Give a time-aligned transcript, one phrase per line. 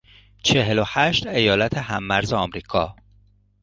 [0.43, 2.95] چهل و هشت ایالت هممرز امریکا